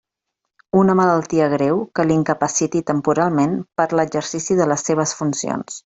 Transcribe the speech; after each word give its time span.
Una 0.83 0.95
malaltia 0.99 1.49
greu 1.51 1.83
que 1.99 2.05
l'incapaciti 2.11 2.81
temporalment 2.89 3.55
per 3.81 3.89
a 3.91 4.01
l'exercici 4.01 4.59
de 4.63 4.69
les 4.73 4.91
seves 4.91 5.19
funcions. 5.21 5.79